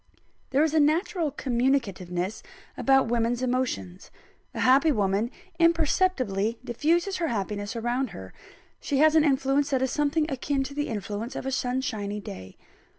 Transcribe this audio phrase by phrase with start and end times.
[0.49, 2.41] There is a natural communicativeness
[2.75, 4.09] about women's emotions.
[4.55, 8.33] A happy woman imperceptibly diffuses her happiness around her;
[8.79, 12.57] she has an influence that is something akin to the influence of a sunshiny day.